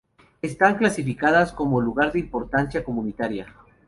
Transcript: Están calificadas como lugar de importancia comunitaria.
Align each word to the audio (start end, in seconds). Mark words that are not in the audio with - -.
Están 0.41 0.79
calificadas 0.79 1.53
como 1.53 1.79
lugar 1.79 2.11
de 2.11 2.21
importancia 2.21 2.83
comunitaria. 2.83 3.45